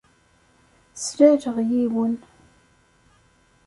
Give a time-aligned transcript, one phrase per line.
[0.95, 2.15] Slaleɣ yiwen.